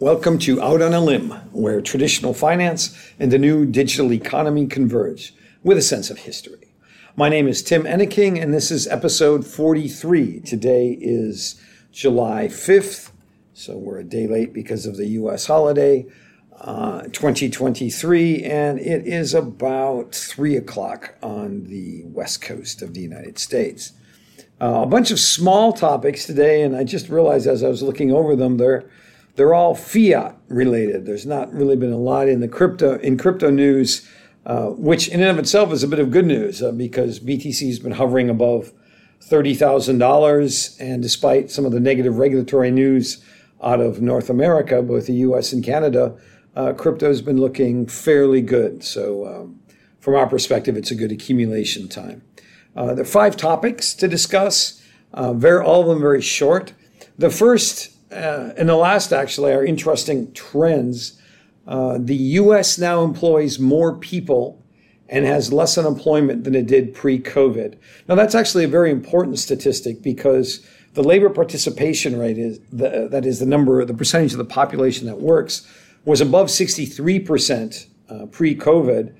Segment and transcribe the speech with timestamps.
[0.00, 5.34] Welcome to Out on a Limb, where traditional finance and the new digital economy converge
[5.62, 6.72] with a sense of history.
[7.16, 10.40] My name is Tim Enneking, and this is episode 43.
[10.40, 11.60] Today is
[11.92, 13.10] July 5th,
[13.52, 15.44] so we're a day late because of the U.S.
[15.44, 16.06] holiday,
[16.62, 23.38] uh, 2023, and it is about 3 o'clock on the west coast of the United
[23.38, 23.92] States.
[24.62, 28.10] Uh, a bunch of small topics today, and I just realized as I was looking
[28.10, 28.88] over them, they're
[29.40, 31.06] they're all fiat related.
[31.06, 34.06] There's not really been a lot in the crypto in crypto news,
[34.44, 37.66] uh, which in and of itself is a bit of good news uh, because BTC
[37.66, 38.70] has been hovering above
[39.22, 43.24] thirty thousand dollars, and despite some of the negative regulatory news
[43.62, 45.54] out of North America, both the U.S.
[45.54, 46.18] and Canada,
[46.54, 48.84] uh, crypto has been looking fairly good.
[48.84, 49.60] So, um,
[50.00, 52.20] from our perspective, it's a good accumulation time.
[52.76, 54.82] Uh, there are five topics to discuss.
[55.14, 56.74] Uh, very, all of them very short.
[57.16, 61.20] The first uh, and the last actually are interesting trends.
[61.66, 62.78] Uh, the U.S.
[62.78, 64.62] now employs more people
[65.08, 67.76] and has less unemployment than it did pre-COVID.
[68.08, 73.26] Now that's actually a very important statistic because the labor participation rate is the, that
[73.26, 75.66] is the number, the percentage of the population that works
[76.04, 79.14] was above 63 percent uh, pre-COVID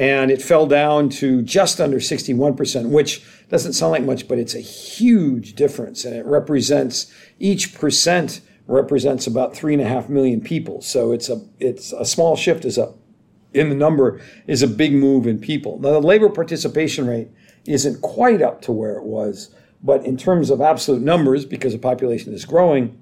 [0.00, 4.54] and it fell down to just under 61%, which doesn't sound like much, but it's
[4.54, 6.06] a huge difference.
[6.06, 10.80] And it represents each percent represents about three and a half million people.
[10.80, 12.94] So it's a it's a small shift is a
[13.52, 15.78] in the number is a big move in people.
[15.80, 17.28] Now the labor participation rate
[17.66, 21.78] isn't quite up to where it was, but in terms of absolute numbers, because the
[21.78, 22.98] population is growing,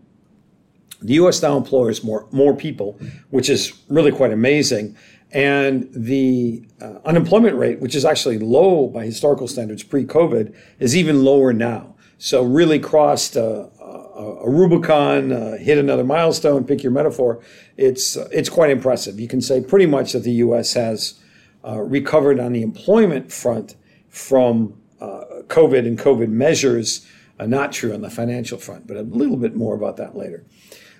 [1.00, 1.42] the U.S.
[1.42, 2.98] now employs more more people,
[3.30, 4.96] which is really quite amazing.
[5.30, 11.22] And the uh, unemployment rate, which is actually low by historical standards pre-COVID, is even
[11.22, 11.94] lower now.
[12.16, 16.64] So really crossed a, a, a Rubicon, uh, hit another milestone.
[16.64, 17.40] Pick your metaphor.
[17.76, 19.20] It's uh, it's quite impressive.
[19.20, 20.72] You can say pretty much that the U.S.
[20.72, 21.20] has
[21.64, 23.76] uh, recovered on the employment front
[24.08, 27.06] from uh, COVID and COVID measures.
[27.38, 30.44] Uh, not true on the financial front, but a little bit more about that later.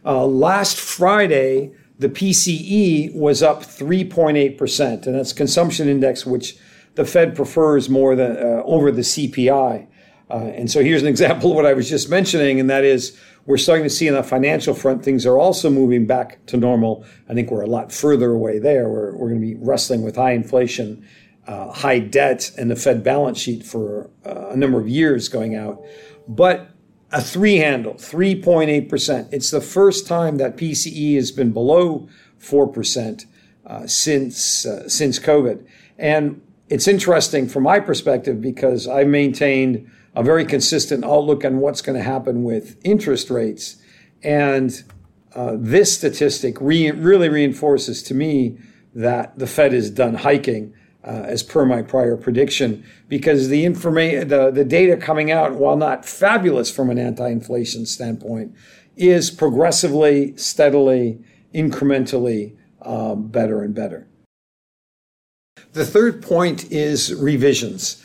[0.05, 6.57] last Friday the PCE was up 3.8%, and that's consumption index, which
[6.95, 9.87] the Fed prefers more than uh, over the CPI.
[10.31, 13.19] Uh, and so here's an example of what I was just mentioning, and that is
[13.47, 17.05] we're starting to see on the financial front things are also moving back to normal.
[17.29, 18.89] I think we're a lot further away there.
[18.89, 21.07] We're, we're going to be wrestling with high inflation,
[21.47, 25.57] uh, high debt, and the Fed balance sheet for uh, a number of years going
[25.57, 25.83] out.
[26.29, 26.71] But
[27.11, 29.33] a three handle, 3.8%.
[29.33, 32.09] It's the first time that PCE has been below
[32.41, 33.25] 4%
[33.67, 35.67] uh, since, uh, since COVID.
[35.99, 41.81] And it's interesting from my perspective because I maintained a very consistent outlook on what's
[41.81, 43.77] going to happen with interest rates.
[44.23, 44.83] And
[45.35, 48.59] uh, this statistic re- really reinforces to me
[48.95, 54.29] that the Fed is done hiking uh, as per my prior prediction, because the information,
[54.29, 58.55] the, the data coming out, while not fabulous from an anti-inflation standpoint,
[58.97, 61.23] is progressively, steadily,
[61.55, 64.07] incrementally um, better and better.
[65.73, 68.05] The third point is revisions.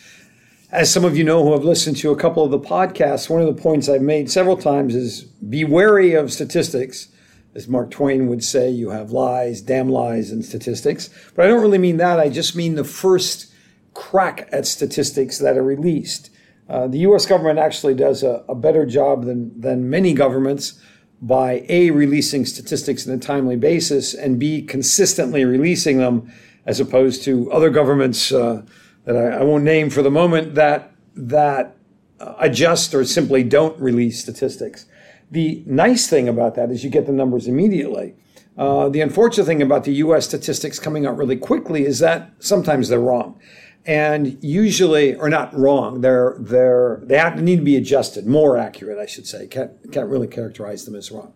[0.71, 3.41] As some of you know who have listened to a couple of the podcasts, one
[3.41, 7.09] of the points I've made several times is be wary of statistics
[7.55, 11.09] as Mark Twain would say, you have lies, damn lies, and statistics.
[11.35, 12.19] But I don't really mean that.
[12.19, 13.53] I just mean the first
[13.93, 16.29] crack at statistics that are released.
[16.67, 17.25] Uh, the U.S.
[17.25, 20.81] government actually does a, a, better job than, than many governments
[21.21, 26.31] by A, releasing statistics on a timely basis, and B, consistently releasing them,
[26.65, 28.63] as opposed to other governments uh,
[29.05, 31.77] that I, I, won't name for the moment that, that
[32.19, 34.85] uh, adjust or simply don't release statistics.
[35.33, 38.13] The nice thing about that is you get the numbers immediately.
[38.55, 40.25] Uh, the unfortunate thing about the U.S.
[40.25, 43.39] statistics coming out really quickly is that sometimes they're wrong,
[43.83, 48.99] and usually, or not wrong, they're they're they have, need to be adjusted, more accurate,
[48.99, 49.47] I should say.
[49.47, 51.33] Can't can't really characterize them as wrong.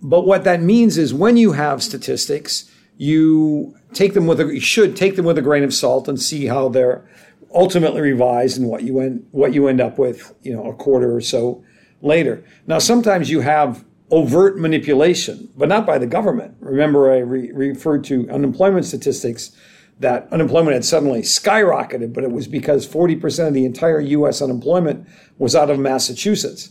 [0.00, 4.60] But what that means is when you have statistics, you take them with a you
[4.60, 7.06] should take them with a grain of salt and see how they're
[7.54, 11.14] ultimately revised and what you end what you end up with, you know, a quarter
[11.14, 11.62] or so
[12.00, 12.44] later.
[12.66, 16.56] Now, sometimes you have overt manipulation, but not by the government.
[16.60, 19.52] Remember, I re- referred to unemployment statistics
[20.00, 25.06] that unemployment had suddenly skyrocketed, but it was because 40% of the entire US unemployment
[25.38, 26.70] was out of Massachusetts.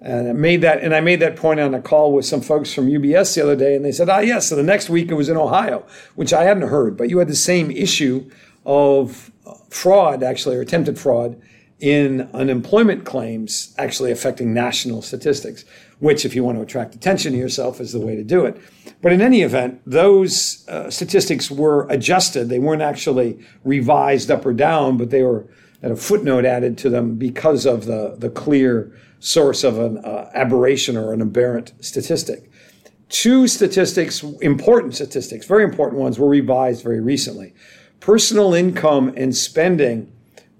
[0.00, 2.74] And I made that, and I made that point on a call with some folks
[2.74, 5.14] from UBS the other day, and they said, "Ah, yes." So the next week it
[5.14, 8.28] was in Ohio, which I hadn't heard, but you had the same issue
[8.66, 9.30] of
[9.70, 11.40] fraud, actually, or attempted fraud,
[11.80, 15.64] in unemployment claims actually affecting national statistics,
[15.98, 18.60] which, if you want to attract attention to yourself, is the way to do it.
[19.02, 22.48] But in any event, those uh, statistics were adjusted.
[22.48, 25.46] They weren't actually revised up or down, but they were
[25.84, 30.30] had a footnote added to them because of the, the clear source of an uh,
[30.32, 32.50] aberration or an aberrant statistic.
[33.10, 37.52] Two statistics, important statistics, very important ones, were revised very recently.
[38.00, 40.10] Personal income and spending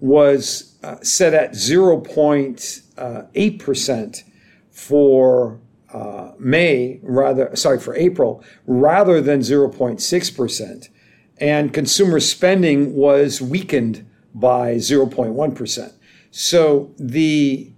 [0.00, 4.22] was uh, set at 0.8%
[4.70, 5.60] for
[5.92, 10.88] uh, May, rather, sorry, for April, rather than 0.6%.
[11.38, 15.92] And consumer spending was weakened by 0.1%.
[16.30, 17.72] So the,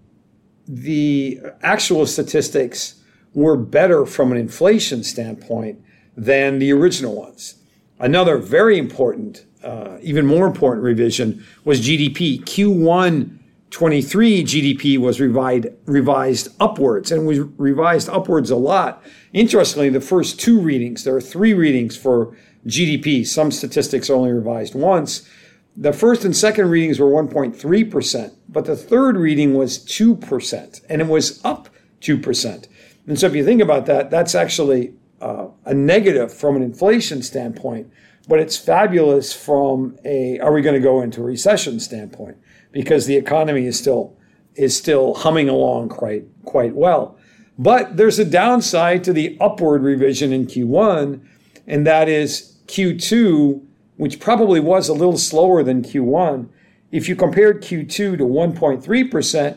[0.66, 3.02] the actual statistics
[3.34, 5.80] were better from an inflation standpoint
[6.16, 7.56] than the original ones.
[7.98, 12.40] Another very important uh, even more important revision was GDP.
[12.40, 13.38] Q1
[13.70, 19.02] 23 GDP was revised, revised upwards and was revised upwards a lot.
[19.32, 22.36] Interestingly, the first two readings, there are three readings for
[22.66, 23.26] GDP.
[23.26, 25.28] Some statistics are only revised once.
[25.76, 31.08] The first and second readings were 1.3%, but the third reading was 2%, and it
[31.08, 31.68] was up
[32.00, 32.68] 2%.
[33.08, 37.20] And so if you think about that, that's actually uh, a negative from an inflation
[37.20, 37.90] standpoint
[38.28, 42.36] but it's fabulous from a are we going to go into a recession standpoint
[42.72, 44.16] because the economy is still
[44.54, 47.16] is still humming along quite quite well.
[47.58, 51.26] But there's a downside to the upward revision in Q1,
[51.66, 53.62] and that is Q2,
[53.96, 56.48] which probably was a little slower than Q1.
[56.92, 58.82] If you compared Q2 to 1.3%,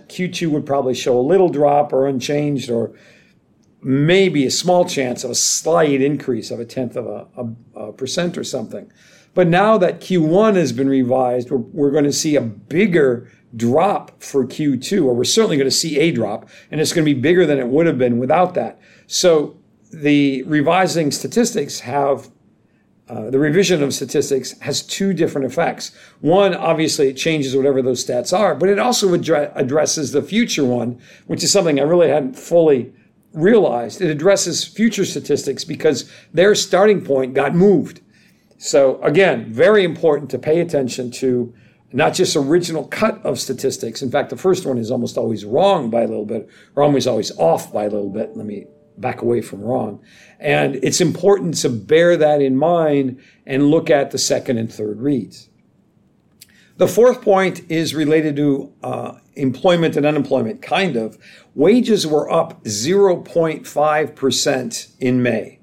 [0.07, 2.94] Q2 would probably show a little drop or unchanged or
[3.81, 7.94] maybe a small chance of a slight increase of a tenth of a, a, a
[7.94, 8.92] percent or something.
[9.34, 14.22] But now that Q1 has been revised, we're, we're going to see a bigger drop
[14.22, 17.20] for Q2, or we're certainly going to see a drop, and it's going to be
[17.20, 18.80] bigger than it would have been without that.
[19.08, 19.58] So
[19.92, 22.30] the revising statistics have
[23.08, 25.92] uh, the revision of statistics has two different effects.
[26.22, 30.64] One, obviously, it changes whatever those stats are, but it also addre- addresses the future
[30.64, 32.94] one, which is something I really hadn't fully
[33.34, 34.02] realized.
[34.02, 38.02] It addresses future statistics because their starting point got moved.
[38.58, 41.54] So again, very important to pay attention to
[41.92, 44.02] not just original cut of statistics.
[44.02, 47.08] In fact, the first one is almost always wrong by a little bit, or almost
[47.08, 48.36] always off by a little bit.
[48.36, 48.66] Let me
[48.98, 50.04] back away from wrong.
[50.40, 55.00] And it's important to bear that in mind and look at the second and third
[55.00, 55.49] reads.
[56.80, 61.18] The fourth point is related to uh, employment and unemployment, kind of.
[61.54, 65.60] Wages were up 0.5% in May.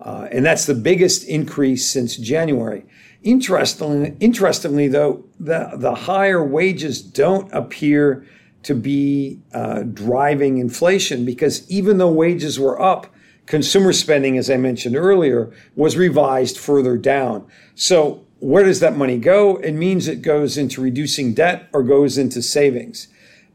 [0.00, 2.84] Uh, and that's the biggest increase since January.
[3.24, 8.24] Interestingly, interestingly though, the, the higher wages don't appear
[8.62, 13.12] to be uh, driving inflation because even though wages were up,
[13.46, 17.48] consumer spending, as I mentioned earlier, was revised further down.
[17.74, 19.56] So where does that money go?
[19.56, 23.08] It means it goes into reducing debt or goes into savings.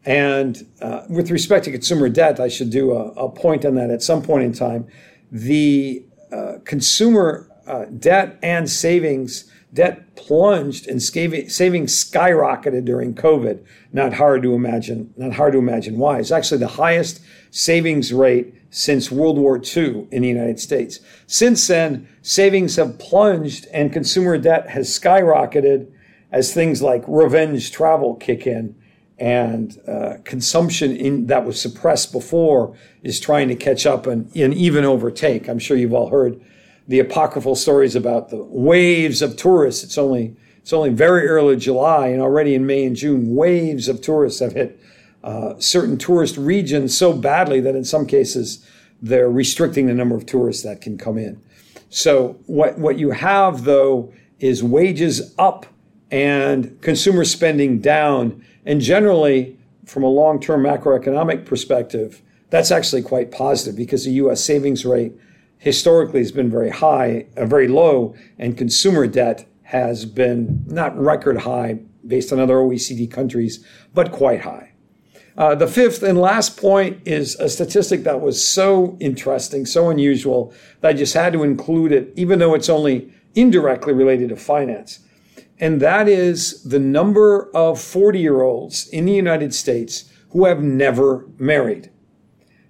[0.06, 3.90] And uh, with respect to consumer debt, I should do a, a, point on that
[3.90, 4.88] at some point in time.
[5.32, 13.64] The uh, consumer uh, debt and savings debt plunged and savings skyrocketed during COVID.
[13.92, 15.14] Not hard to imagine.
[15.18, 16.20] Not hard to imagine why.
[16.20, 17.22] It's actually the highest
[17.56, 21.00] savings rate since World War II in the United States.
[21.26, 25.90] Since then, savings have plunged and consumer debt has skyrocketed
[26.34, 28.76] as things like revenge travel kick in
[29.18, 34.54] and uh, consumption in, that was suppressed before is trying to catch up and, and
[34.54, 35.48] even overtake.
[35.48, 36.42] I'm sure you've all heard
[36.90, 39.82] the apocryphal stories about the waves of tourists.
[39.86, 44.02] It's only it's only very early July, and already in May and June, waves of
[44.02, 44.80] tourists have hit
[45.26, 48.64] uh, certain tourist regions so badly that in some cases
[49.02, 51.42] they're restricting the number of tourists that can come in.
[51.90, 55.66] So what what you have though is wages up
[56.12, 63.76] and consumer spending down, and generally from a long-term macroeconomic perspective, that's actually quite positive
[63.76, 64.44] because the U.S.
[64.44, 65.14] savings rate
[65.58, 71.38] historically has been very high, uh, very low, and consumer debt has been not record
[71.38, 74.75] high based on other OECD countries, but quite high.
[75.38, 80.54] Uh, the fifth and last point is a statistic that was so interesting, so unusual,
[80.80, 85.00] that I just had to include it, even though it's only indirectly related to finance.
[85.60, 90.62] And that is the number of 40 year olds in the United States who have
[90.62, 91.92] never married.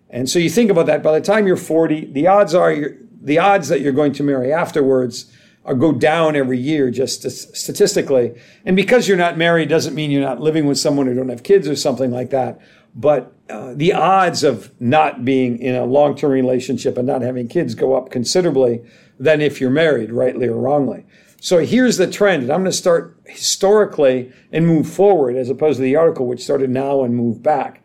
[0.10, 2.76] And so you think about that, by the time you're 40, the odds are
[3.22, 5.32] the odds that you're going to marry afterwards
[5.66, 8.40] uh, go down every year just statistically.
[8.66, 11.44] And because you're not married doesn't mean you're not living with someone who don't have
[11.44, 12.60] kids or something like that.
[12.94, 17.76] But uh, the odds of not being in a long-term relationship and not having kids
[17.76, 18.82] go up considerably
[19.20, 21.06] than if you're married, rightly or wrongly.
[21.42, 25.78] So here's the trend, and I'm going to start historically and move forward as opposed
[25.78, 27.84] to the article, which started now and move back.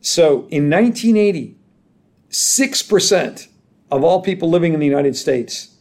[0.00, 1.56] So in 1980,
[2.28, 3.48] 6%
[3.90, 5.76] of all people living in the United States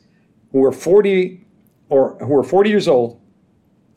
[0.52, 1.46] who were 40
[1.90, 3.20] or who were 40 years old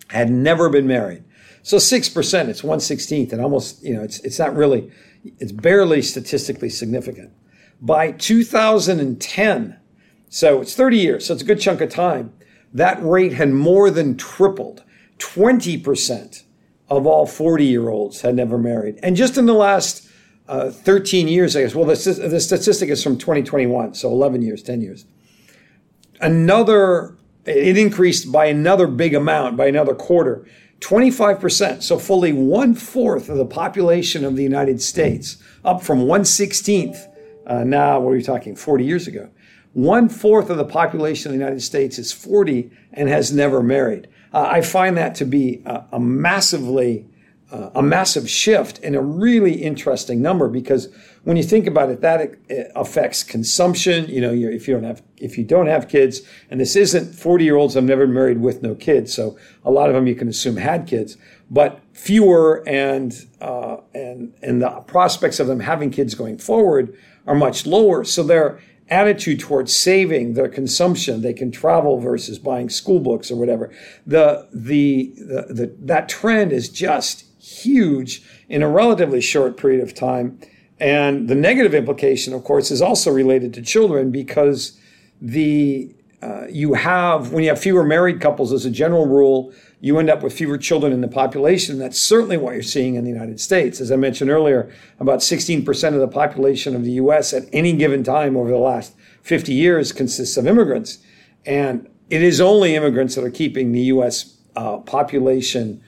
[0.09, 1.25] had never been married.
[1.63, 4.91] So 6%, it's 116th, and almost, you know, it's, it's not really,
[5.39, 7.33] it's barely statistically significant.
[7.81, 9.79] By 2010,
[10.29, 12.33] so it's 30 years, so it's a good chunk of time,
[12.75, 14.83] that rate had more than tripled.
[15.19, 16.43] 20%
[16.89, 18.99] of all 40 year olds had never married.
[19.03, 20.09] And just in the last
[20.49, 24.63] uh, 13 years, I guess, well, the, the statistic is from 2021, so 11 years,
[24.63, 25.05] 10 years.
[26.23, 30.47] Another, it increased by another big amount, by another quarter.
[30.81, 37.09] 25%, so fully one fourth of the population of the United States, up from 116th
[37.47, 39.29] uh, now, what are we talking, 40 years ago.
[39.73, 44.09] One fourth of the population of the United States is 40 and has never married.
[44.33, 47.07] Uh, I find that to be a, a massively
[47.53, 50.89] uh, a massive shift and a really interesting number because
[51.25, 52.35] when you think about it, that
[52.75, 54.07] affects consumption.
[54.07, 57.45] You know, if you don't have if you don't have kids, and this isn't forty
[57.45, 60.29] year olds have never married with no kids, so a lot of them you can
[60.29, 61.19] assume had kids,
[61.51, 67.35] but fewer and uh, and and the prospects of them having kids going forward are
[67.35, 68.03] much lower.
[68.03, 73.37] So their attitude towards saving, their consumption, they can travel versus buying school books or
[73.37, 73.71] whatever.
[74.07, 79.95] The the, the, the that trend is just huge in a relatively short period of
[79.95, 80.39] time.
[80.79, 84.79] And the negative implication, of course, is also related to children because
[85.21, 89.99] the uh, you have when you have fewer married couples as a general rule you
[89.99, 91.77] end up with fewer children in the population.
[91.81, 93.81] That's certainly what you're seeing in the united states.
[93.81, 98.05] As i mentioned earlier about 16% of the population of the us at any given
[98.05, 100.99] time over the last 50 years consists of immigrants.
[101.45, 105.83] And it is only immigrants that are keeping the us uh, population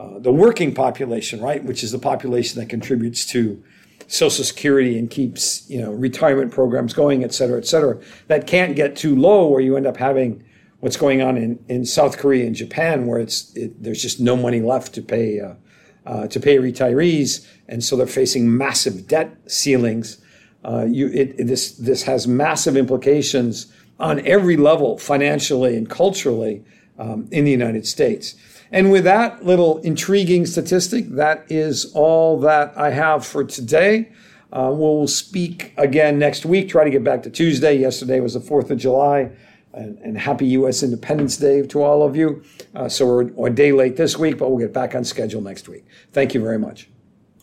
[0.00, 3.62] uh, the working population right which is the population that contributes to
[4.10, 7.98] Social Security and keeps you know retirement programs going, et cetera, et cetera.
[8.26, 10.44] That can't get too low where you end up having
[10.80, 14.36] what's going on in, in South Korea and Japan, where it's it, there's just no
[14.36, 15.54] money left to pay uh,
[16.06, 20.18] uh, to pay retirees, and so they're facing massive debt ceilings.
[20.64, 26.64] Uh, you, it, it, this this has massive implications on every level, financially and culturally,
[26.98, 28.34] um, in the United States.
[28.72, 34.12] And with that little intriguing statistic, that is all that I have for today.
[34.52, 36.68] Uh, we'll speak again next week.
[36.68, 37.76] Try to get back to Tuesday.
[37.76, 39.30] Yesterday was the 4th of July.
[39.72, 40.82] And, and happy U.S.
[40.82, 42.42] Independence Day to all of you.
[42.74, 45.68] Uh, so we're a day late this week, but we'll get back on schedule next
[45.68, 45.86] week.
[46.12, 46.89] Thank you very much.